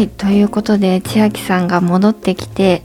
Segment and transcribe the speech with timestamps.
[0.00, 2.82] はい、ということで千秋さんが戻ってきて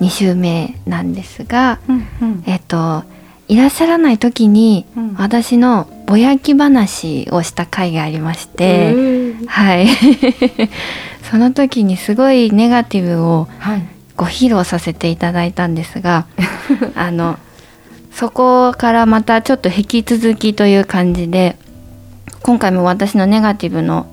[0.00, 2.44] 2週目なんですが、うんうん。
[2.46, 3.04] えっと
[3.48, 8.94] いらっしゃらない時にうん私のぼやき話をした回がありまして、
[9.46, 9.88] はい
[11.30, 13.82] その時にすごいネガティブをはい。
[14.16, 16.24] ご披露させていただいたんですが
[16.96, 17.38] あの
[18.10, 21.56] そこからまたちょっと引き続きという感じで
[22.40, 24.06] 今回も私のネガティブの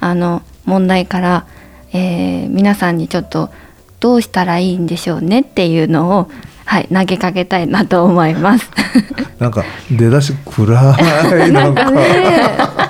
[0.00, 1.46] あの問題から、
[1.92, 3.50] えー皆さんにちょっと
[4.00, 6.30] どうしたらいいんでしょうねっていうのを、
[6.64, 8.70] はい、投げかけたいなと思います。
[9.42, 10.96] なんか出だし暗
[11.48, 11.90] い なんか。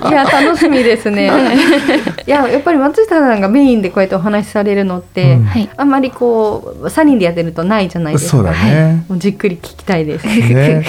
[0.09, 1.31] いや楽しみですね。
[2.27, 8.31] いややっぱり松下さんがメインでこうやってお話しされるのって、うんはいあんまりこう3人でやってるとないじゃないですか。
[8.31, 9.05] そうだね。
[9.09, 10.27] もうじっくり聞きたいです。
[10.27, 10.85] ね。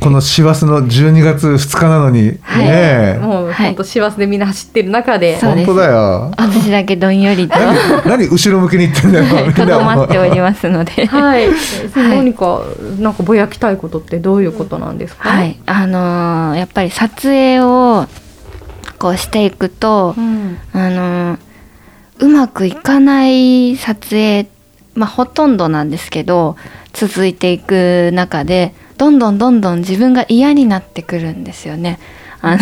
[0.00, 3.18] この師走の12月2日なのに、はいね。
[3.20, 6.30] もうはい本当師走でみんな走ってる中で、そうです本当だよ。
[6.36, 9.46] 私だけどんよりと何何後ろ向きに言ってんだよ。
[9.46, 11.06] みとどまっておりますので。
[11.06, 11.48] はい、
[11.96, 12.62] 何か
[12.98, 15.28] なんかぼやきたいことってどういうことなんですか？
[15.28, 18.06] はい、あのーやっぱり撮影を
[18.98, 21.38] こうしていくと、うん、あのー
[22.20, 24.46] うまくいかない撮影
[24.94, 26.56] まあほとんどなんですけど
[26.92, 31.98] 続いていく中でどんどんどんどん自分が嫌になってくるんですよね。
[32.42, 32.60] あの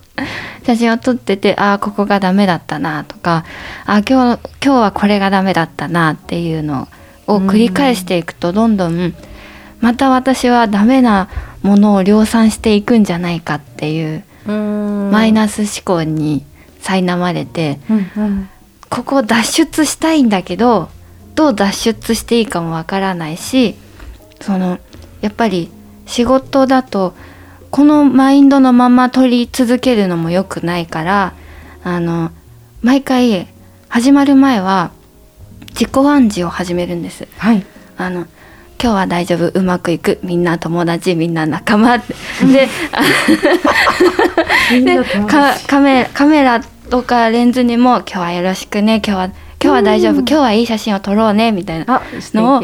[0.66, 3.44] 写真を撮っててああここがダメだったなとか
[3.86, 6.88] あー今日今日はこれがダメだったなっていうの
[7.26, 9.14] を繰り返していくとどんどん
[9.80, 11.28] また私はダメな
[11.62, 16.44] ものを量産していくんじゃないかっていうママイナス思考に
[16.82, 18.48] 苛まれてうんうん
[18.88, 20.88] ここを脱出したいんだけど
[21.34, 23.74] どう脱出していいかもわからないし
[24.40, 24.78] その
[25.20, 25.70] やっぱり
[26.06, 27.14] 仕事だと
[27.70, 31.34] このマインドのまま取り続けるのも良くないから
[31.84, 32.30] あの
[32.82, 33.46] 毎回
[33.88, 34.90] 始まる前は
[35.70, 37.28] 自己暗示を始めるんです。
[37.36, 37.64] はい。
[37.96, 38.26] あの
[38.80, 40.20] 今日は大丈夫うまくいく。
[40.22, 41.96] みんな友達みんな仲間。
[41.96, 42.68] っ て
[44.80, 45.04] で
[45.66, 49.02] カメカメラとかレンズにも「今日はよろしくね。
[49.04, 50.12] 今日は今日は大丈夫。
[50.12, 50.18] うん。
[50.20, 52.02] 今日はいい写真を撮ろうね」みたいな
[52.34, 52.60] のを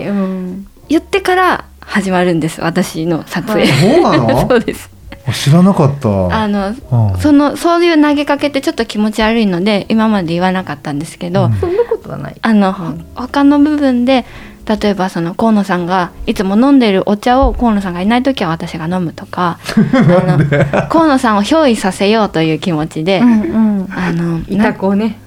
[0.89, 2.61] 言ってから始まるんです。
[2.61, 4.39] 私の撮影、そうなの？
[4.49, 4.91] そうです。
[5.27, 6.09] あ知らなかった。
[6.43, 7.19] あのうん。
[7.19, 11.55] そのそういう投げかけってちょっと気持ち悪いので今まで言わなかったんですけど、うん。
[11.55, 12.37] そんなことはない。
[12.41, 13.05] あの、うん。
[13.17, 14.25] 他の部分で
[14.67, 23.93] 例えばその河野さんがいつも飲んでるお茶を河野さんがいない時は私が飲むとかあの河野さんを憑依させようという気持ちで、うんうん。
[23.93, 25.19] あのいなた子ね。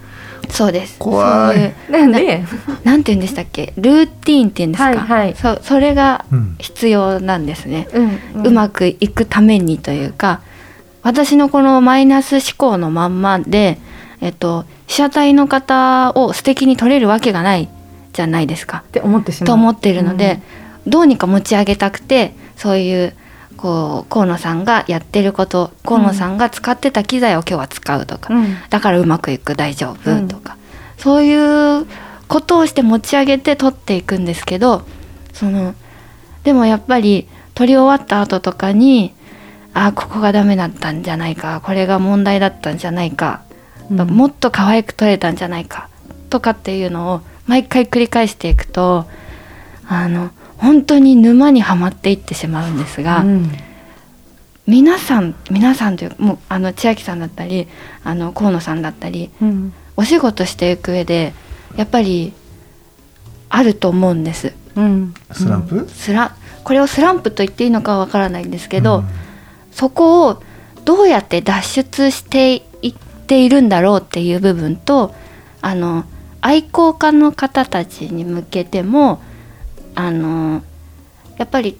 [0.49, 0.97] そうです。
[0.97, 1.57] 怖い。
[1.57, 2.43] そういうなんで？
[2.83, 3.73] なんて言うんでしたっけ？
[3.77, 5.35] ルーティーンって言うんですか、はいはい。
[5.35, 6.55] そうそれがうん。
[6.59, 7.87] 必要なんですね、
[8.33, 8.47] うん。
[8.47, 10.41] うまくいくためにというか
[11.03, 13.77] 私のこのマイナス思考のまんまで、
[14.21, 17.69] えっと、被写体の方を素敵に撮れるわけがない
[18.17, 19.47] じゃないですかって思ってしまう。
[19.47, 20.41] と思ってるので、
[20.87, 23.13] どうにか持ち上げたくてそういう
[23.57, 28.43] こう河野さんがやってること河野さんが使ってた機材を今日は使うとか、うん。
[28.43, 30.57] うんだからうまくいく大丈夫うんとか、
[30.97, 31.85] そういう
[32.27, 34.81] ことをして持ち上げて撮っていくんですけど
[35.33, 35.75] その
[36.43, 39.13] でもやっぱり撮り終わった後とかに
[39.73, 43.47] あここがダメだったんじゃないかこれが問題だったんじゃないか、うん
[43.89, 45.87] もっと可愛く撮れたんじゃないか
[46.29, 49.07] とかっていうのを毎回繰り返していくと
[49.87, 53.21] あの本当に沼にはまっていってしまうんですが。
[53.21, 53.51] うん
[54.69, 57.69] 皆さん皆さんというもうあの千秋さんだったり
[58.03, 61.31] あの河野さんだったりうんお仕事していく上で
[61.77, 62.33] やっぱり
[63.47, 65.13] あると思うんですうん。
[65.31, 65.87] スランプ？
[65.87, 66.35] スラ
[66.65, 69.05] これをスランプと言っていいのかわからないんですけど、うん
[69.71, 70.43] そこを
[70.83, 72.93] どうやって脱出していっ
[73.27, 75.15] ているんだろうっていう部分と
[75.61, 76.03] あの
[76.41, 79.21] 愛好家の方たちに向けても
[79.95, 80.63] あの
[81.37, 81.77] やっぱり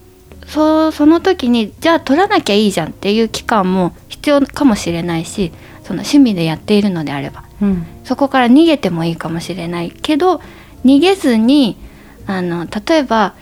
[0.47, 5.51] そうその時にじゃあ取らなきゃいいじゃんっていう期間も必要かもしれないし
[5.83, 7.85] その趣味でやっているのであればうん。
[8.03, 10.41] そこから逃げてもいいかもしれないけど
[10.85, 11.77] 逃げずに
[12.25, 13.35] あの例えば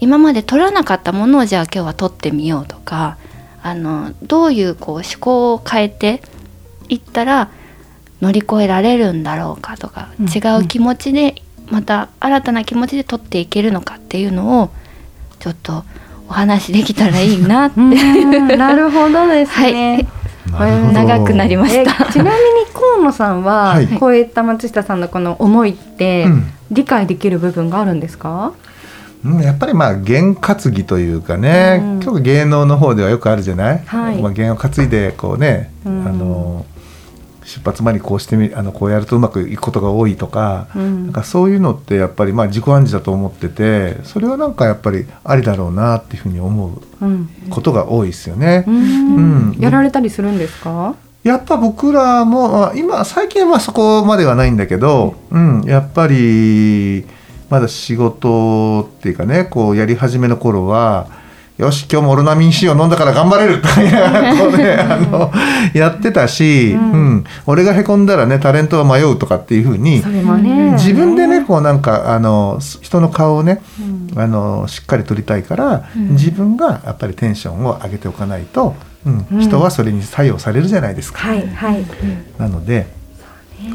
[0.00, 3.18] 今まで取らなかったものをじゃあ今日は取ってみようとか
[3.62, 6.22] あのどういうこう思考を変えて
[6.88, 7.50] いったら
[8.22, 11.34] 乗り越えられるんだろうかとか、うん違う気持ちで
[11.70, 14.70] また新たな気持ちで取っていけるのかっていうのを
[15.38, 15.84] ちょっと
[16.28, 20.06] お話できたらいいなって、 うんなるほどですね。
[20.50, 21.92] なるほど長くなりましえた。
[22.12, 22.32] ちなみに
[22.74, 23.86] 河野さんは、はい。
[23.88, 26.46] こういった松下さんのこの思いって、うん。
[26.70, 28.52] 理解できる部分があるんですか？
[29.24, 31.98] うんやっぱりまあ験担ぎというかね、うん。
[31.98, 34.16] 結構芸能の方ではよくあるじゃない、はい。
[34.20, 36.06] まあ、弦を担いでこうね、うん。
[36.06, 36.66] あの
[37.44, 46.68] 出発前にこうしてみあのこうやるとうまくいくことが多いとか,、うんなんかそういうのってやっぱりまあ自己暗示だと思っててそれはなんかやっぱりありだろうなっていうふうに思
[47.00, 47.28] ううん。
[47.50, 48.64] ことが多いですよね。
[48.66, 49.20] うんう
[49.54, 50.94] んやられたりするんですか？
[51.24, 57.04] やっぱ僕らもまあ今最近はまあそこまではないんだけど、うん、やっぱり
[57.50, 61.06] まだ仕事っていうかねこうやり始めの頃は
[61.58, 63.60] よし今日もオロナミン C を飲んだから頑張れる。
[63.60, 65.30] とこうねあの
[65.74, 67.14] やってたし、ううん。
[67.16, 70.72] ん俺がへこんだらねタレントは迷うとかっていうふうにね。
[70.72, 74.18] 自分でねこうなんかあの人の顔をねうん。
[74.18, 76.10] あのしっかり撮りたいから、うん。
[76.12, 78.74] 自分がやっぱりテンションを上げておかないと、
[79.04, 79.26] うん。
[79.30, 79.40] うん。
[79.40, 81.18] 人はそれに作用されるじゃないですか。
[81.18, 81.84] はいはい。
[82.38, 82.86] なので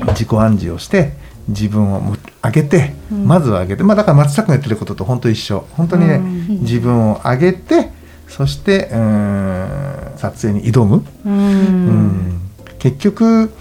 [0.07, 1.13] 自己暗示をして
[1.47, 3.25] 自分をむ上げて、うん。
[3.25, 5.65] まずは上げてまあだから松下君が言ってることと本当一緒。
[5.71, 6.47] 本当にね、うん。
[6.61, 7.89] 自分を上げて
[8.27, 12.07] そしてうーん撮影に挑む、ううん。
[12.07, 12.41] ん。
[12.79, 13.51] 結局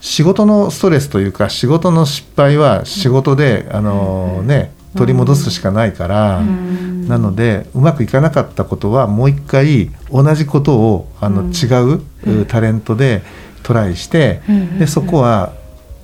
[0.00, 7.08] 仕事のストレスというか仕事の失敗は仕事で、あのね取り戻すしかないから、うん。
[7.08, 11.52] なのでうまくいかなかったことはもう一回同じことをあの、うん。
[11.52, 13.22] 違う、うタレントで
[13.62, 14.78] トライして、うん。
[14.78, 15.52] でそこは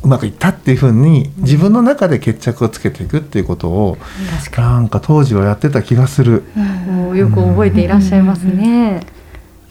[0.02, 3.98] うまくいったっていうふうに自分の中で決着をつけていくっていうことを
[4.40, 6.44] 確かなんか当時はやってた気がする。
[6.56, 6.86] うん。
[6.86, 9.00] にもうよく覚えていらっしゃいますね。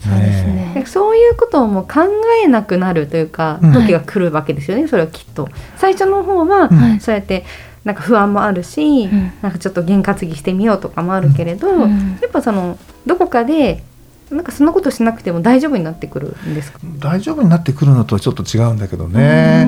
[0.00, 0.54] そうですね。
[0.54, 2.00] ねでそういうことをもう考
[2.44, 3.72] えなくなるというか、うん。
[3.72, 5.48] 時が来るわけですよね、それはきっと。
[5.76, 7.00] 最初の方は、うん。
[7.00, 7.44] そうやって
[7.84, 9.32] なんか不安もあるし、ん。
[9.42, 12.18] なんかちょっと験担ぎしてみようとかもあるけれど、うん。
[12.22, 13.82] やっぱそのどこかで
[14.30, 16.78] なんかそんなことしなくても大丈夫になってくるんですか？
[17.00, 19.66] 大丈夫になってくるのとはちょっと違うんだけどね。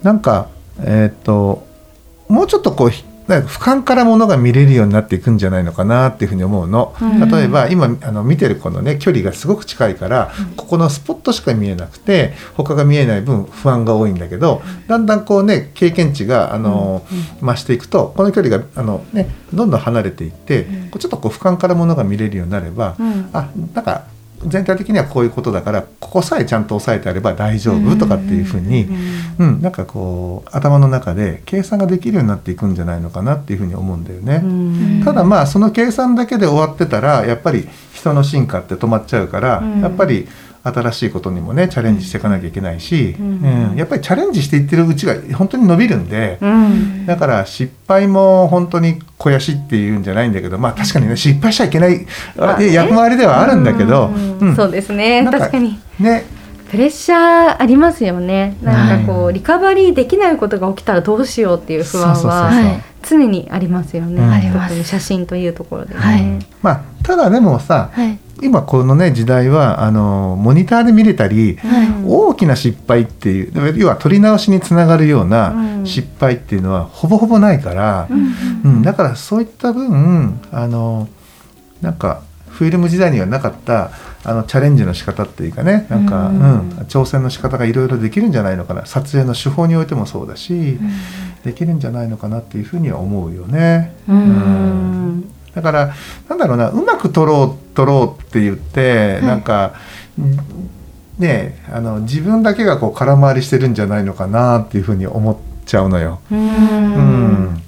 [0.00, 0.48] うんなんか
[0.82, 1.66] えーっと
[2.28, 6.96] もうちょっとこうひなんか俯瞰からものが見れるようになっていくんじゃないのかなっていうふうに思うの。
[7.00, 7.30] うん。
[7.30, 17.06] 例えば今あの見てるこのね距離がすごく近いから、ここのスポットしか見えなくて他が見えない分不安が多いんだけどだんだんこうね経験値があの、
[17.40, 20.66] 増していくとこの距離があの、ね、どんどん離れていって、
[20.98, 23.30] ちょっとこう俯瞰からものが見れるようになれば、うん。
[23.32, 24.06] あなんか
[24.46, 28.84] 全体的にはこういうことだからここさえちゃんと押さえてあれば大丈夫とかっていうふうに、
[29.38, 34.40] うんなんかこう頭の中で計算ができるようになっていくんじゃないのかなっていうふうに思うんだよね。
[34.42, 35.02] うん。
[35.04, 39.80] ただまあその計算だけで終わってたらやっぱり人の進化って止まっちゃうから、うん。
[39.80, 40.28] やっぱり
[40.62, 43.74] 新しいことにもねチャレンジしていかなきゃいけないし、ううん。
[43.74, 47.06] んやっぱりチャレンジしていってるうちが本当に伸びるんで、うん。
[47.06, 52.72] だから失敗も本当に肥やしっていうんじゃないんだけどまあ確かにね失敗しちゃいけない、まあね。
[52.72, 54.38] 役回りではあるんだけど、うん。
[54.38, 54.56] うん。
[54.56, 55.26] そうですね。
[55.30, 55.78] 確かに。
[55.98, 56.24] ね。
[56.70, 58.56] プレッシャーありますよね。
[58.62, 62.30] なんかこう、リカバリーできないことが起きたらどうしようっていう不安そうそうそうそう。
[62.30, 64.22] ははい常にありますよね、
[64.84, 66.22] 写真というところでね、はい。
[66.62, 81.08] まあただでもさはい今このね時代はあのモニターで見れたり、うん大きな失敗っていう要は取り直しにつながるよううなん失敗っていうのはほぼほぼないから、うんうんだからそういった分あの
[81.82, 83.90] なんかフィルム時代にはなかった
[84.24, 86.40] あのチャレンジの仕方っていうかねなんか、ううん。
[86.40, 88.84] ん挑戦の仕方がいろいろできるんじゃないのかな。
[88.84, 90.78] 撮影の手法においてもそうだし、
[91.44, 93.94] できるんじゃないのかなっていうふうには思うよね。
[94.08, 95.94] うんだから
[96.28, 99.26] なんだろうなうまく撮ろう撮ろうって言って、い。
[99.26, 99.74] なんか
[101.18, 106.20] ねあの自分だけがこう空回りしてるんじゃないのかなっていうふうに思っちゃうのよ。
[106.30, 106.42] ううん。
[106.42, 107.62] ん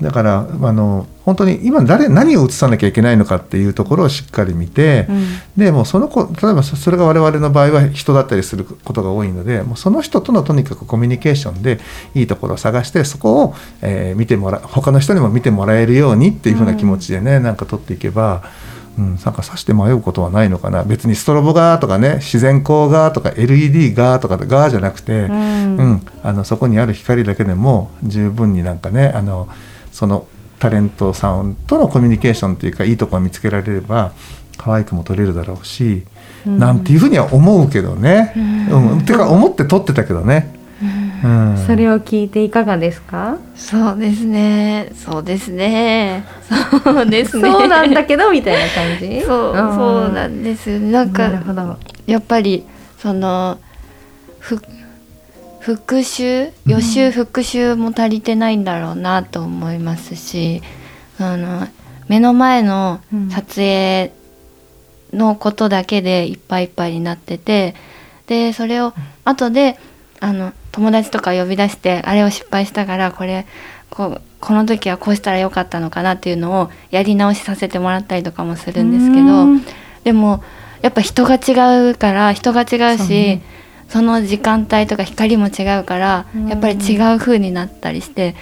[0.00, 5.08] だからあの本当に今誰何を映さなきゃいけないのかっていうところをしっかり見て、
[5.56, 11.80] でもうその子例えばそそれが我々の場合は人だったりすることが多いのでもうその人とのとにかくコミュニケーションで
[12.14, 18.42] いいところを探してそこを、えー見てもら他の人にも見てもらえるようにっていうふうな気持ちでね、なんか撮っていけば。
[18.98, 20.82] うん、なんかさして迷うことはないのかな。
[20.82, 25.76] 別にストロボがとかね自然光がとか LED がとかがじゃなくて、うん。
[25.76, 29.48] うん、あのそこにある光だけでも十分になんかねあの
[29.96, 30.26] その
[30.58, 34.12] タレントさんとのコミュニケーションというかいいところを見つけられれば
[34.58, 36.04] 可愛くも撮れるだろうし、
[36.46, 36.58] うん。
[36.58, 38.34] なんていうふうには思うけどね。
[38.36, 38.40] う
[38.76, 38.92] ん。
[38.92, 39.04] うん。
[39.06, 40.54] てか思って撮ってたけどね。
[41.24, 41.64] うん。
[41.66, 43.38] それを聞いていかがですか？
[43.54, 44.92] そうですね。
[44.94, 46.24] そうですね。
[46.84, 47.50] そうですね。
[47.50, 49.20] そうなんだけどみたいな感じ？
[49.24, 51.78] そうそうなんですよなんかなるほど。
[52.06, 52.66] やっぱり
[52.98, 53.58] その
[54.40, 54.60] ふ
[55.66, 60.62] 復習予習復習も足りてないんだろうなと思いますし、
[61.18, 61.66] あの
[62.06, 64.12] 目の前の撮影
[65.12, 67.74] のことだけでいっぱいいっぱいになってて
[68.28, 68.92] でそれを
[69.24, 69.76] 後で
[70.20, 73.44] あの友達とか呼び出してあれを失敗したからこれ
[73.90, 79.46] こうこの時はこうしたらよかったのかなっていうのをやり直しさせてもらったりとかもするんですけど。
[79.46, 79.64] うん。
[80.04, 80.44] でも
[80.80, 83.40] やっぱ人が違うから人が違うし
[83.88, 86.48] その時間帯とか光も違うからうん。
[86.48, 88.34] やっぱり違う風になったりして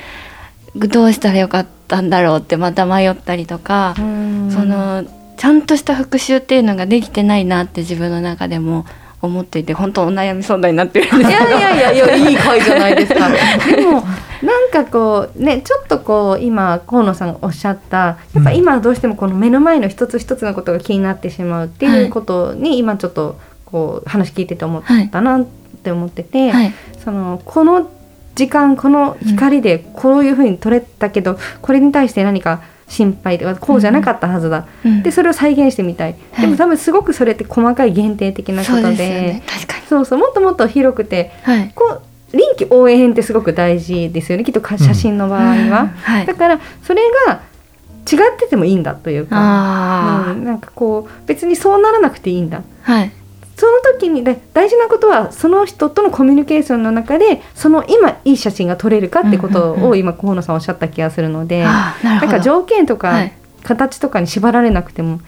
[0.75, 4.51] どうしたらよかったんだろうってまた迷ったりとかうん。
[4.51, 5.05] その
[5.37, 8.87] ちゃんとした復習っていうのができてないなって自分の中でも
[9.21, 13.29] 思っていて本当お悩み相談になってるんですいやいやいやいやいい回じゃないですか。
[13.75, 14.05] でも
[14.43, 23.39] なんかこうねちょっとこう今河野さんがおっしゃったやっぱ今どうしてもこの目の前の一つ一つのことが気になってしまうっていうことに今ちょっと
[23.75, 25.47] こう話聞いてて思ったなっ
[25.83, 26.73] て思ってて、はい。
[27.05, 27.91] そのこの
[28.37, 35.03] 時間この光でこういうふうに撮れたけど、これに対して何か心配とかこうじゃなかったはずだ、うん。
[35.03, 36.41] でそれを再現してみたい、はい。
[36.43, 39.43] でも多分すごくそれって細かい限定的なことで。
[39.89, 41.73] そうそうもっともっと広くてはい。
[41.75, 42.01] こ
[42.33, 44.45] う臨機応変ってすごく大事ですよね。
[44.45, 45.69] きっとか写真の場合は、うん。
[45.69, 46.27] はい。
[46.27, 47.41] だからそれが
[48.09, 52.63] 違っててもいいんだというか、あうん、なんかこう別にそうならなくていいんだ。
[52.87, 53.11] あはい
[53.57, 63.33] その時にで大事なことはその人とのコミュニケーションの中でその今いい写真が撮れるかってことを今河野さんおっしゃった気がするので、なんか条件とかはい。
[63.65, 65.21] 形とかに縛られなくても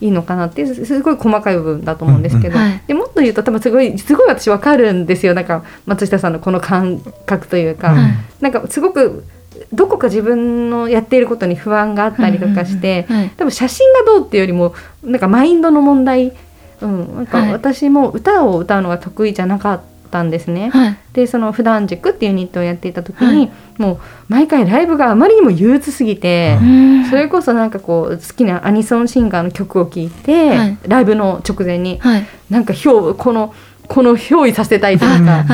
[0.00, 2.82] いいのかなってすすごい細かい部分だと思うんですけど、うんうんはい。
[2.86, 5.34] でもっと言うと多分すごいすごい私わかるんですよ。
[5.34, 9.24] なんか松下さんのこの感覚というか、うんなんかすごく
[9.72, 13.26] どこか自分のやっていることに不安があったりとかして、うんうんうん。
[13.26, 13.34] はい。
[13.38, 16.32] 多分写真がどうっていうよりもなんかマインドの問題、
[16.80, 17.52] うん、なんかはい。
[17.52, 19.80] 私も歌を歌うのが得意じゃなかっ
[20.10, 20.70] たんですね。
[20.70, 20.98] はい。
[21.12, 23.50] でその普段塾っていうユニットをやっていた時に、はい。
[23.78, 27.04] もう毎回ライブがあまりにも憂鬱すぎて、うん。
[27.10, 30.78] それこそなんかこう好きなアニソンシンガーの曲を聴いて、はい。
[30.86, 32.26] ライブの直前にはい。
[32.50, 33.54] なんか憑この
[33.88, 35.44] この憑依させたいというか、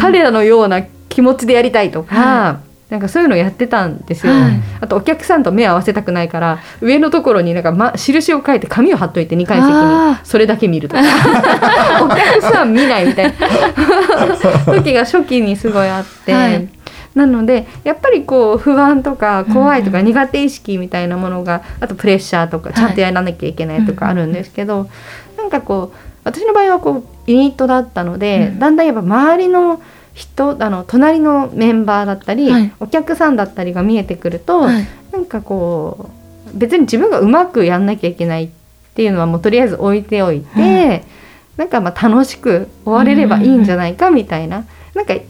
[0.00, 2.60] 彼らのような気持ちでやりたいとか、は
[2.92, 4.52] なんかそういうのをやってたんですよ、はい。
[4.82, 11.00] あとお客さんと目を合わせたくないから上のところになんか、ま、印を書いて紙を貼っといて2階席あにそれだけ見るとか。
[12.04, 13.32] お客さん見ないみたいな。
[14.76, 16.34] 時が初期にすごいあって。
[16.34, 16.68] はい。
[17.14, 22.74] なのでやっぱりこう不安とか怖いとか苦手意識みたいなものが、あとプレッシャーとかい。
[22.74, 24.90] ちゃんとやらなきゃいけないとかあるんですけど、
[25.38, 28.58] なんかこう私の場合はこうユニットだったので、うん。
[28.58, 29.80] だんだんやっぱ周りの
[30.14, 32.72] 人あの隣のメンバーだったり、はい。
[32.80, 34.86] お客さんだったりが見えてくると、はい。
[35.12, 36.10] なんかこ
[36.54, 38.48] う別に自分がうまくやんなきゃいけないっ
[38.94, 41.04] ていうのはもうとりあえず置いておいて、
[41.56, 45.24] なんかまあ楽しく終われればいいんじゃないかみたいな、なんかい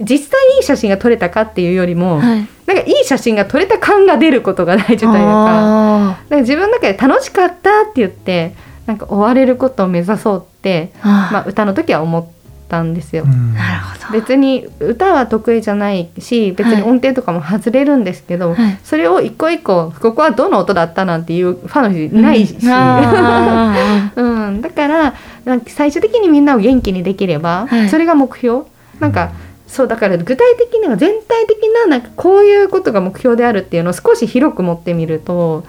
[0.00, 2.48] 実際いい写真が撮れたかっていうよりも、はい。
[2.66, 5.16] なんかいい写真が撮れた感が出ることが大事というか。
[5.16, 8.54] あだから自分の中で楽しかったって言って
[8.86, 12.26] なんか終われることを目指そうって、まあ、歌の時は思っ
[12.68, 13.24] たんですよ。
[13.24, 13.54] うん。
[13.54, 14.12] なるほど。
[14.12, 18.78] 別に歌は得意じゃないし別に音程とかも外れるんですけど、はい。
[18.84, 22.72] それを一個一個ここはどの音だったなんていうファンの人いないし、うん。
[22.72, 23.76] あ
[24.16, 27.88] うん、だからなんか最終的にみんなを元気にできれば、はい。
[27.88, 28.64] それが目標。
[29.00, 29.30] なんか
[29.66, 35.64] そうだから具体的には全体的ななんかこういうことが目標であるっていうのを少し広く持ってみると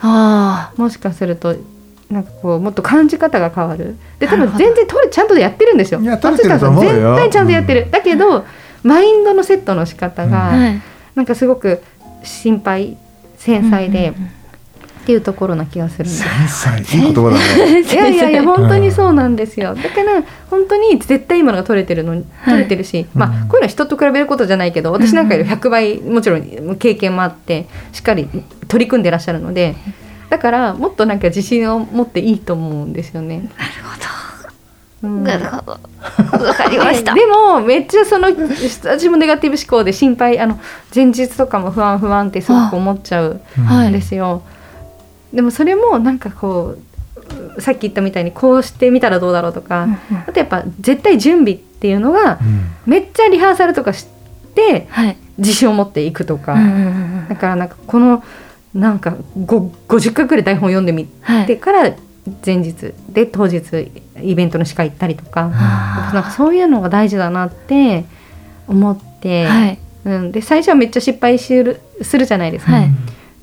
[0.78, 1.56] もしかすると
[2.10, 3.96] なんかこうもっと感じ方が変わる。
[4.20, 6.00] で多分全然取れちゃんとやってるんですよ。
[6.00, 8.46] 松下さん絶対ちゃんとやってる、だけど
[8.84, 10.82] マインドのセットの仕方が、ーはい。
[11.16, 11.82] なんかすごく
[12.24, 12.98] 心配
[13.38, 14.28] 繊細で、うんうんうん。
[14.28, 16.80] っていうところな気がする繊細。
[16.98, 17.80] いい言葉だね。
[17.84, 19.74] いやいやいや本当にそうなんですよ。
[19.74, 23.20] だから本当に絶対今のが取れてるの取れてるし、うん。
[23.20, 28.28] まあこういうのは人と比べることじゃないけど私なんかより100倍もちろん経験もあってしっかり
[28.68, 29.76] 取り組んでらっしゃるので
[30.30, 33.50] だからもっとなんか自信を持っていいと思うんですよね。
[35.04, 35.24] うん。
[35.24, 35.72] なるほど。
[36.46, 37.14] わかりました。
[37.16, 40.40] でもめっちゃその私もネガティブ思考で心配。
[40.40, 40.60] あの
[40.94, 44.42] 前日とかも不安不安ってすごく思っちゃうはいんですよ。
[45.34, 46.76] でもそれもなんかこ
[47.58, 49.98] うさっき言ったみたいにこうしてみたらどうだろうとか、うんうん。
[50.28, 52.72] あとやっぱ絶対準備っていうのがうん。
[52.86, 54.08] めっちゃリハーサルとかし
[54.56, 55.18] てはい。
[55.38, 57.26] 自信を持っていくとか、うんうんうん。
[57.30, 58.24] だからなんかこの
[58.78, 61.96] なんかご50回くらい台本読んでみはいてから
[62.46, 63.92] 前日で当日
[64.22, 68.06] イベントの司会行ったりとかなんかそういうのが大事だなって
[68.68, 69.80] 思って、はい。
[70.06, 72.90] うん、で最初はめっちゃ失敗するするじゃないですか、はい。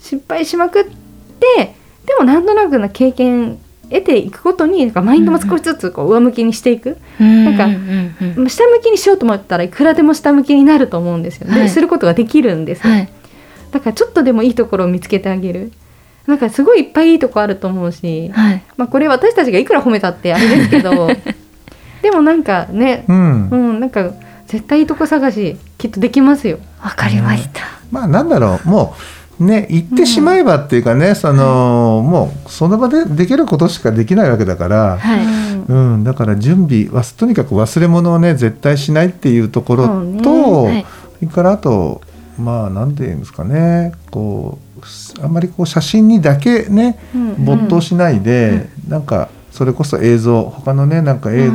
[0.00, 1.74] 失敗しまくって
[2.06, 3.58] でもなんとなくな経験
[3.90, 8.34] 得ていくことになんかマインドも少しずつこう上向きにしていく、なんかうんうん。
[8.38, 11.62] うん下向きにしようと思ったらいくらでも下向きになると思うんですよ、はい。
[11.62, 13.08] ですることができるんですよ、はい
[13.74, 15.72] だからちょっとでもいいところを見つけてあげる。
[16.28, 18.62] なんかすごいいっぱいいいとこあると思うし、はい。
[18.76, 21.08] まあ、これ私たちがいくら褒めたってあれですけど
[22.00, 23.48] でもなんかねうん。
[23.50, 24.12] うんなんか
[24.46, 26.58] 絶対いいとこ探しきっとできますよ。
[26.80, 27.62] わかりました。
[27.90, 28.68] まあなんだろう。
[28.68, 28.94] も
[29.40, 35.24] うね言ってしまえばっていうかね、そのもうその場でできることしかできないわけだから、はい。
[35.68, 35.94] うん。
[35.94, 40.22] うん、だから準備はとにかく忘れ物をね絶対しないっていうところそうね。
[40.22, 40.86] と、はい。
[41.18, 42.00] それからあと
[42.38, 43.92] まあなんていうんですかね。
[44.10, 44.58] こ
[45.20, 47.44] うあんまりこう写真にだけねうん。
[47.44, 51.50] 没頭しないで、なんかそれこそ映像他のねなんか、え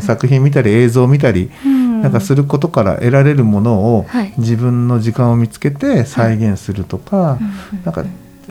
[0.00, 2.02] 作品見たり映像を見たり、うん。
[2.02, 4.32] なんかすることから得られるものを、はい。
[4.38, 7.38] 自分の時間を見つけて再現するとか、
[7.84, 8.04] なんか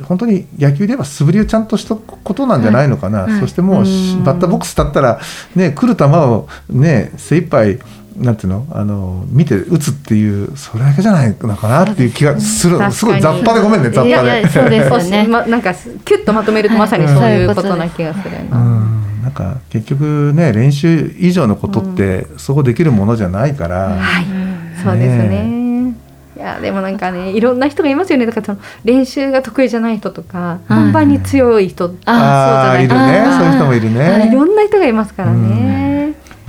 [0.03, 3.83] 本当に野球で言えば素振りをちゃんとしたことなんじゃないのかな、そしてもう
[4.23, 5.19] バッターボックス立ったら、
[5.55, 7.79] ね、来る球を、ね、精一杯
[8.19, 8.67] なんていうの？
[8.71, 12.91] あの見て打つっていうそれだけじゃないのかなっていう気がする。
[12.91, 14.47] すごい雑把でごめんね雑把で。
[14.47, 15.27] そうですよね。
[15.29, 17.15] ま、なんかキュッとまとめるとまさにはい。
[17.15, 18.57] そういうことな気がするうな。
[18.57, 19.03] ん。
[19.23, 24.25] なんか結局ね練習以上のことって、そこできるものじゃないから、はい。
[24.25, 24.49] うん
[24.83, 25.27] そうですね。
[25.27, 25.93] ね。
[26.37, 28.25] いやでもなんかねいろんな人がいますよね。
[28.25, 30.75] だからその練習が得意じゃない人とかうん。
[30.75, 33.25] 本番に強い人、ああーいるね。
[33.37, 34.29] そういう人もいるね。
[34.29, 35.88] いろんな人がいますからね。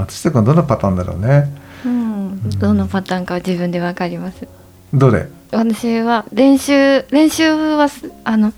[0.01, 1.51] 松下君はどのパターンだろうね。
[1.85, 4.47] うんどのパターンかは自分でわかります
[4.95, 5.27] どれ？
[5.53, 8.57] 私は練習練習はすあのさ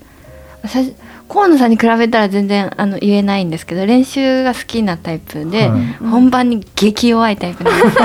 [1.27, 5.81] 河野さんに比べたら全然あの言えないんですけど練習が好きなタイプで、はい。
[6.05, 7.97] 本番に激弱いタイプなんです。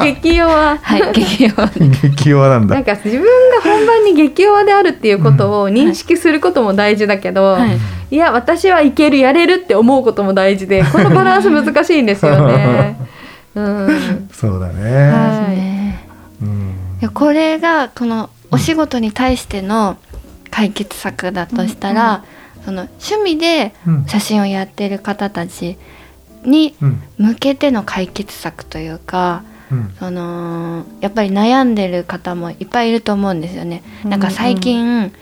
[0.22, 0.50] 激弱。
[0.50, 1.68] はい激弱。
[1.78, 2.74] 激弱なんだ。
[2.74, 2.84] なん。
[2.84, 7.78] か自分が本番に激弱であるっていうことを認識することも大事だけど、はい。
[8.10, 12.96] い、や私はいけるやれるって思うことも大事でこのバランス難しいんですよね。
[13.54, 15.10] うん、そうだね。
[15.10, 15.56] はい。
[15.56, 16.06] ね。
[16.42, 16.48] うん。
[17.00, 19.96] いやこれがこのお仕事に対しての
[20.56, 22.24] 解決策だとしたら、
[22.64, 24.06] その趣味でうん。
[24.06, 25.76] 写真をやってる方たち
[26.44, 27.02] にうん。
[27.18, 29.94] 向けての解決策というか、うん。
[29.98, 33.82] そのやっぱり悩んでる方もいっぱいいると思うんですよね。
[34.02, 35.12] なんか最近、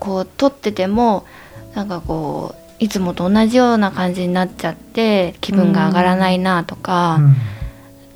[0.00, 1.26] こう撮ってても
[1.74, 7.20] なんかこういつもと同じような感じになっちゃって気分が上がらないなとか、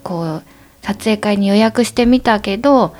[0.03, 0.43] こう
[0.81, 2.95] 撮影会に予約してみたけど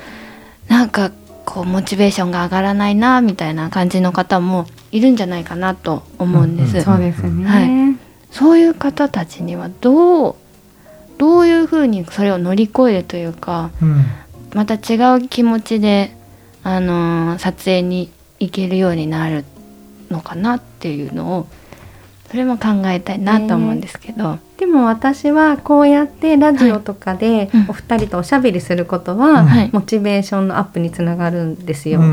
[0.67, 1.11] なんか
[1.45, 6.71] こうモチベーションが上がらないなみたいな感じの方もいるんじゃないかなと思うんです。
[6.71, 7.45] うんうんそうですね。
[7.45, 7.97] はい
[8.31, 10.35] そういう方たちにはどう
[11.19, 14.05] どういうふうにそれを乗り越えるというかうん
[14.55, 16.15] また違う気持ちで、
[16.63, 19.45] あのー撮影に行けるようになる
[20.09, 21.47] のかなっていうのを
[22.29, 27.65] それも考えたいなと思うんですけど、でも私はこうやってラジオとかでうん。
[27.67, 29.69] お二人とおしゃべりすることは、はい。
[29.73, 31.99] モチベーションのアップにつながるんですよ。
[31.99, 32.03] う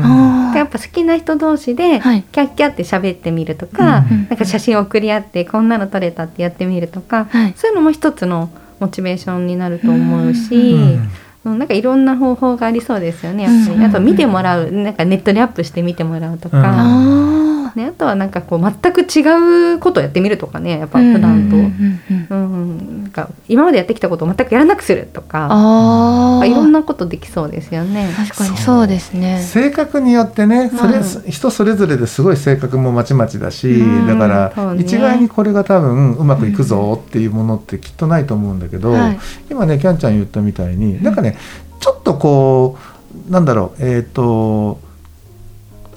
[0.53, 2.23] やっぱ好きな人同士ではい。
[2.23, 4.27] キャッキャって喋ってみるとか、うん。
[4.27, 7.53] なんか写真送り合ってこんなの撮れたってやってみるとか、はい。
[7.55, 8.49] そういうのも一つの
[8.81, 11.09] モチベーションになると思うし、うん。
[11.45, 11.59] うん。
[11.59, 13.83] なんかいろんな方法がありそうですよねやっぱり、うん。
[13.85, 16.65] あと見てもらうなんかネットにアップして見てもらうとか、うん。
[16.65, 17.30] あ
[17.75, 21.55] ね、あとはなんかこう全く違うことをやってみるとかねやっぱー普段と。
[21.55, 25.47] うんなんか今までやってきたことを全くやらなくするとか。
[25.51, 26.47] あー。
[26.47, 28.13] いろんなことできそうですよね。
[28.15, 29.41] 確かにそうですね。
[29.41, 34.07] 性格によってねそれ、うん人それぞれですごい性格もまちまちだし、うん。
[34.07, 39.19] だから、一概にこれが多分うまくいくぞっていうものってきっとないと思うんだけど、はい。
[39.49, 41.37] 今ねキャンちゃん言ったみたいになんかね
[41.79, 42.77] ちょっとこ
[43.27, 44.79] うなんだろうえっ、と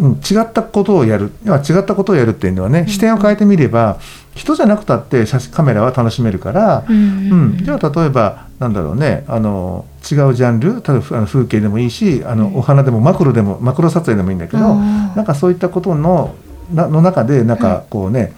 [0.00, 1.30] うん、違ったことをやる。
[1.44, 3.98] 要は違ったことをやるっていうのはね、視点を変えてみれば
[4.34, 7.32] 人じゃなくたって写真カメラは楽しめるから、うん。
[7.32, 16.34] うん、じゃあ例えばなんだろうねあの違うジャンル例えば風景でもいいしあのお花でもマクロでもマクロ撮影でもいいんだけど、なんかそういったことの
[16.72, 18.32] なの中でなんかこうね、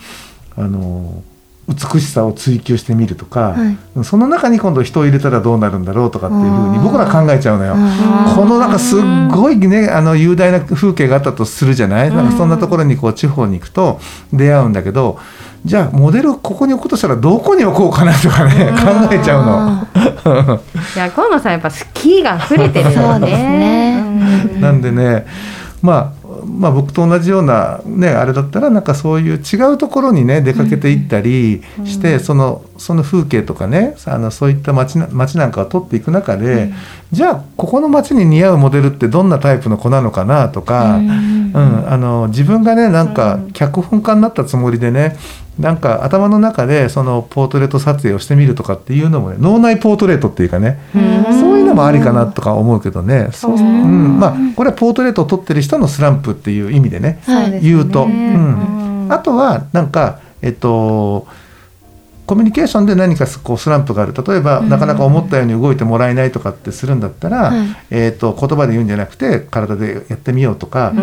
[0.57, 1.23] あの
[1.69, 3.57] 美しさを追求してみるとか、は
[4.01, 4.05] い。
[4.05, 7.75] その中に今度人を入れたらどうなるんだろうとかっていうふうに僕ら考えちゃうのよ。
[8.37, 9.01] このなんかすっ
[9.33, 13.99] ごいねあの雄大な風景があったとするじゃない、なんかそんなところにこう地方に行くと
[14.33, 15.19] 出会うんだけど
[15.65, 19.89] じゃあモデルここに置くとしたらどこに置こうかなとかね考えちゃうの。
[20.95, 23.27] いや河野さんやっぱスキーが溢れてるよね。
[23.27, 25.27] ねうんなんでね
[25.83, 26.16] まあ
[26.47, 36.73] まあ、僕と同じような、ね、あれだったらなんかそういう違うところにね出かけていったりして、うんそのその風景とかねあのそういった街な街なんかを撮っていく中で、
[37.11, 45.17] じゃあここの街に似合うモデルってどんなタイプの子なのかなとか、うんうん、あの自分がねなんかうん脚本家になったつもりでね
[45.59, 51.25] なんか頭の中でそのポートレート撮影をしてみるとかっていうのもね脳内ポートレートっていうかねうん。
[51.41, 53.29] そういうのもありかなとか思うけどね。
[53.33, 53.57] そう、う。
[53.57, 54.17] うん。
[54.17, 57.61] んまあ、これはポートレートを撮ってる人のスランプっていう意味でねね。
[57.63, 61.27] 言うと、ううんん、あとはなんかえっと
[62.27, 64.13] コミュニケーションで何かこうスランプがある。
[64.13, 64.69] 例えば、うん。
[64.69, 67.69] なかなか思ったように動いてもらえないとかってするんだったら、はい。
[67.91, 71.03] えっと言葉で言うんじゃなくて体でやってみようとか、うんう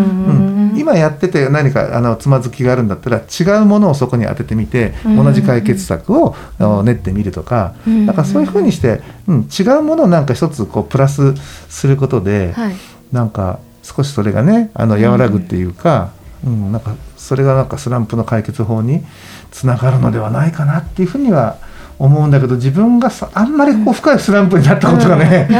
[0.50, 6.36] ん今やってて何かあのつまずきがあるんだったら違うものをそこに当ててみて、うん同じ解決策を
[6.84, 11.36] 練ってみるとか、うんなんかそういうふうにして、うん、違うものをなんか一つこうプラス
[11.70, 12.76] することで、はい。
[13.12, 16.12] なんか少しそれがねあの和らぐっていうか、
[16.46, 19.04] うんなんかそれがなんかスランプの解決法に
[19.52, 21.58] つながるのではないかなっていうふうには
[22.00, 25.54] 思うんだけど自分がさあんまりこう深いスランプになったことがね、そうです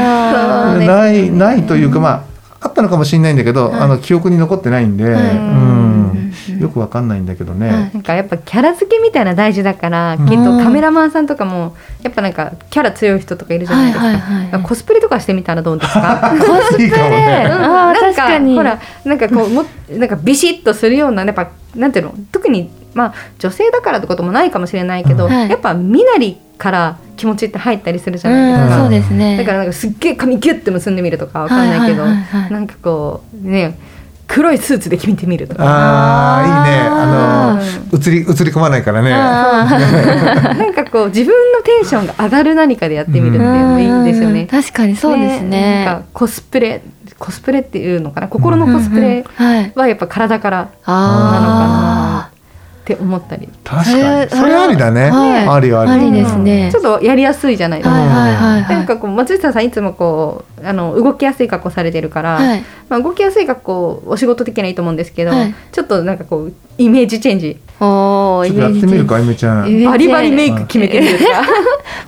[0.80, 0.86] ね。
[0.86, 2.33] ないないというかまあ
[2.64, 3.80] あったのかもしれないんだけど、はい。
[3.82, 5.36] あの記憶に残ってないんで、はい。
[5.36, 7.90] うん、よくわかんないんだけどね、はい。
[7.92, 10.26] なんかやっぱキャラ付けみたいな大事だから、うん。
[10.26, 14.62] きっとカメラマンさんとかもやっぱなんかキャラ強い人とかいるじゃないですか、はいはいはい。
[14.62, 16.32] コスプレとかしてみたらどうですか？
[16.78, 17.46] いいかもね。
[17.46, 18.56] あー確かに。
[18.56, 22.14] ほらなんかこうもなんかビシッとするようなやっぱなんていうの？
[22.32, 25.50] 特にまあ女性だからってこともないかもしれないけど、うんはい。
[25.50, 29.36] やっぱ身なりから気持ちって入ったりするじゃないですか、うんそうですね。
[29.36, 33.78] だからなんかすっげえ髪ギュッて結んでみるとかわかんないけど、なんかこうね
[34.26, 35.64] 黒いスーツで決めてみるとか。
[35.64, 36.80] ああいいね。
[36.88, 39.12] ああの映り映り込まないからね。
[39.12, 39.64] あ
[40.56, 44.46] なんかこう自分のテンションが上がる何かでやってみるっていうのもいいですよね。
[44.50, 45.84] 確かにそうですね。
[45.84, 46.82] なんかコスプレ
[47.18, 48.28] コスプレっていうのかな？
[48.28, 52.13] 心のコスプレうんうんはやっぱ体からあ
[52.84, 54.30] って思ったり、確かに。
[54.30, 55.10] それありだね。
[55.10, 55.48] はい。
[55.48, 55.90] ありあり。
[55.90, 56.68] ありですね。
[56.70, 57.94] ちょっとやりやすいじゃないですか。
[57.94, 58.76] はいはいはいはい。
[58.76, 62.64] なんかこう松下さんいつもこうあの動きやすい格好されてるから、はい。
[62.90, 65.54] まあ、動きやすい格好お仕事的にはいいと思うんですけど、はい。
[65.72, 67.58] ちょっとなんかこうイメージチェンジ。
[67.80, 69.84] おおちょっとやってみるかあゆめちゃん。
[69.84, 71.30] バリバリメイク決めてみるとか？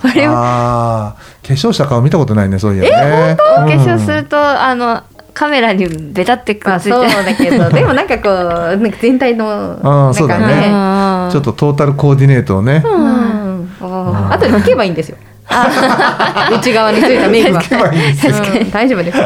[0.03, 3.33] これをああ化粧した顔見たことないねそういやね。
[3.33, 5.03] お化粧するとあの
[5.37, 6.91] カメラにベタってくまあっついて。
[6.93, 10.45] そうだけど でもなんかこうなんか全体のあなんーそうだね。
[10.45, 12.83] かねちょっとトータルコーディネートをね。
[12.83, 15.19] あとで拭けばいいんですよ。
[16.51, 17.61] 内側についたメイクは。
[18.73, 19.19] 大丈夫です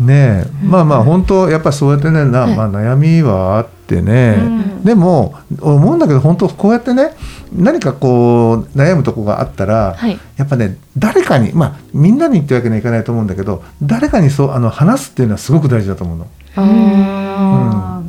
[0.00, 2.56] ねえまあまあ本当やっぱそうやってねな、はい。
[2.56, 4.84] まあ、悩みはあってね、うん。
[4.84, 7.16] でも思うんだけど本当こうやってね
[7.52, 10.18] 何かこう悩むとこがあったら、はい。
[10.36, 16.26] やっぱね誰かにまあみんなにってわけにはいかないと思うんだけど誰かにそうあの話すっていうのはすごく大事だと思うの。
[16.56, 18.02] あ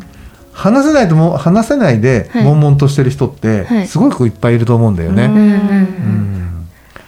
[0.54, 2.44] 話せないとも話せないではい。
[2.44, 3.88] 悶々としてる人ってはい。
[3.88, 5.26] すごくいっぱいいると思うんだよね。
[5.26, 5.32] うん。
[5.32, 6.39] うんうんううんん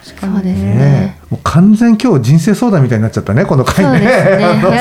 [0.02, 0.74] そうですね。
[0.74, 4.08] ねえもう完全今日人生相談みたいになっちゃったねこの回ね。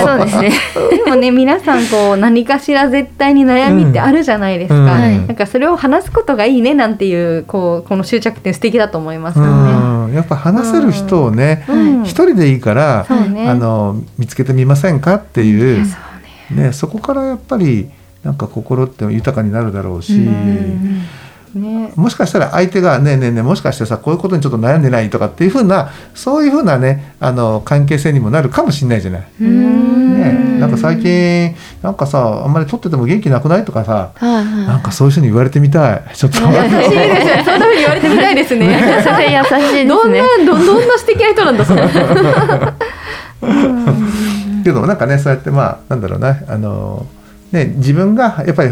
[0.04, 0.52] そうですね。
[0.76, 4.86] ー でもね皆さんこう何かしら絶対に悩みってあるじゃないですか、うん。
[4.88, 5.18] はい。
[5.20, 9.52] なんかそれを話すことがいいねなんていうこうこの執着点素敵だと思いますよね。
[10.10, 10.14] うん。
[10.14, 12.04] やっぱ話せる人をねうん。
[12.04, 13.48] 一人でいいから、ね。
[13.48, 15.98] あの見つけてみませんかっていう、そ
[16.52, 16.64] うね。
[16.68, 17.90] ね、そこからやっぱり
[18.24, 21.02] なんか心って豊かになるだろうし、うん
[21.54, 29.24] ねもしかしたら相手が「ねえねえねえもしかしてさこういうことにちょっと悩んでない?」とかっていうふうなそういうふうなねあの関係性にもなるかもしれないじゃない。
[29.42, 39.02] うんね、なんか最近なんかさあんまり撮ってても元気なくないとかさはいはいなんかそういう人に言われてみたいちょっと優し いですねそんな風に言われてみたいですね。
[39.04, 41.82] それ優しいですどんねなどどんな素敵な人なんだそれ。
[44.64, 47.06] けどなんかねそうやってまあなんだろうなあの、
[47.52, 48.72] ね、自分がやっぱり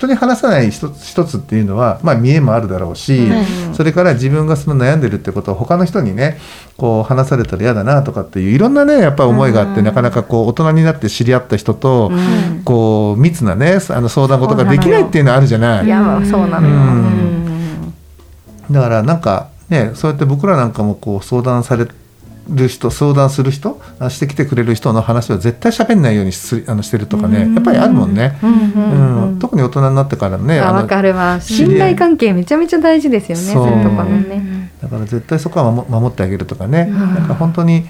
[0.00, 6.38] 人に話さない一つ一つっていうのは、まあ、見えもあるだろうし、はいそれから自分がその悩んでるってことを他の人にね
[6.76, 15.86] こう話されたら嫌だなとかっていういろんなねやっぱ思いがあって、うんなかなかこう大人になって知り合った人と、うんこう密なねあの相談事ができないっていうのはあるじゃない？
[15.86, 16.74] いやそうなのよ。
[16.74, 16.80] うん
[18.68, 18.72] うん。
[18.72, 21.86] だからなんかねそうやって僕らなんかもこう相談され
[22.48, 28.38] る人相談する人あしてきてくれる人の話は絶対喋んないようにすあのしてるとかねやっぱりあるもんね。
[28.42, 31.40] うん特に大人になってからねあのあわかるわ。
[31.40, 33.44] 信頼関係めちゃめちゃ大事ですよね。
[33.44, 34.72] そそうういうところね。
[34.82, 37.84] だから絶対そこは守守ってあげるとかね、うんなんか本当に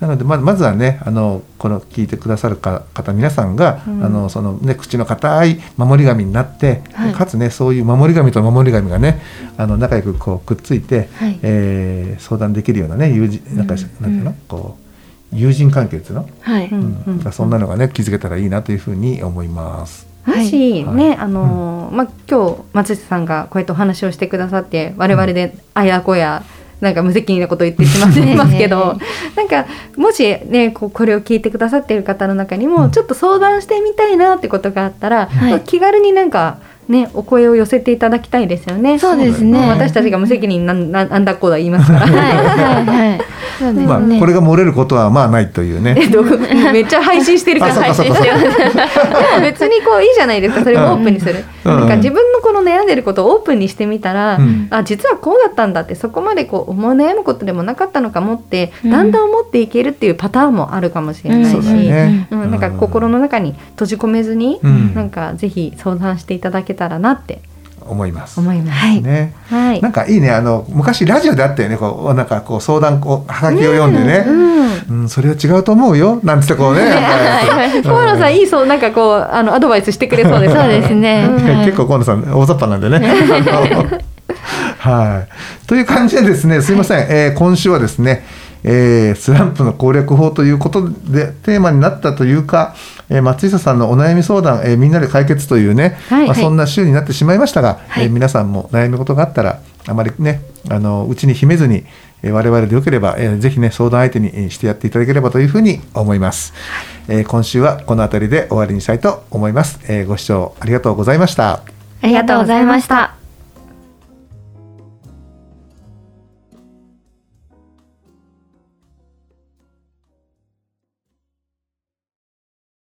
[0.00, 4.04] なのでままずはねあのこの聞いてくださるか方皆さんが、うん。
[4.04, 7.12] あのそのね口の固い守り神になって、はい。
[7.12, 9.20] かつねそういう守り神と守り神がね
[9.58, 11.38] あの仲良くこうくっついて、はい。
[11.42, 13.80] えー相談できるようなね友人なんか、うん。
[13.80, 14.34] なんていうの？
[14.48, 14.78] こ
[15.32, 17.32] う友人関係っていうの、はい、ううん。
[17.32, 20.08] そんなのがね気づけたらいいなというふうに思います。
[20.24, 20.96] もしはい。
[20.96, 26.42] ね、あのーまあ今日松下さんがこうやってお話をしてくださって我々であやこや
[26.80, 28.98] なんか無責任なこと言ってしまってますけど
[29.36, 29.66] なんか
[29.96, 32.90] もしねこれを聞いてくださっている方の中にもうん。
[32.90, 35.28] ちょっと相談してみたいなってことがあったら、
[35.64, 36.58] 気軽になんか
[36.90, 38.98] ねお声を寄せていただきたいですよね。
[38.98, 39.58] そうですね。
[39.68, 42.06] 私たちが無責任なんなん なんだこうだ言いますから。
[42.06, 43.20] はいはいはい。
[43.60, 45.94] そうですね、まあこれが漏れることはまあないというね。
[45.98, 46.30] えどこ
[46.72, 48.34] めっちゃ配信してるからあそうか配信してる。
[49.42, 50.64] 別にこういいじゃないですか。
[50.64, 51.80] それをオープンにする、うん。
[51.80, 54.68] なんか自分のこの悩んでることをオープンにしてみたら、うん。
[54.70, 58.90] あ実はこうだったんだってそこまでこう思い悩むことでもなかったのかもって、うん。
[58.90, 62.50] だんだん思っていけるっていうパターンもあるかもしれないし、そうん。
[62.50, 64.94] なんか心の中に閉じ込めずに、うん。
[64.94, 67.42] なんかぜひ相談していただけたらなって
[67.80, 68.40] 思います。
[68.40, 68.78] 思います。
[68.78, 69.34] はいね。
[69.48, 74.24] はいなんかいいねあの昔ラジオであったよねこうなんかこう相談こうはがきを読んでね。
[74.26, 74.50] うん
[74.90, 76.82] うん、それは違うと思うよなんつってこうね。
[77.84, 81.28] 河野 さんいいそうなんかこうあのアドバイスしてくれそうですそうですね
[81.64, 83.00] 結構河野さん大雑把なんでね。
[84.78, 85.66] はい。
[85.66, 88.24] という感じでですね、すいません、えー今週はですね、
[88.64, 92.74] えースランプの攻略法ということでテーマになったというか、
[93.10, 98.04] えー松下さんのお悩み相談、えーみんなで解決というね、はいまあ、そんな週になってしまいましたが、はい。
[98.04, 101.84] えー皆さんも悩み事があったらあまりねあのうちに秘めずに、
[102.22, 106.54] えー我々でよければ、えーぜひね相談相手にえーしてやっていただければというふうに思います、
[107.08, 111.62] えー今週はこの辺りで終わりにしたいと思います、えーご視聴ありがとうございました。
[112.02, 113.19] ありがとうございました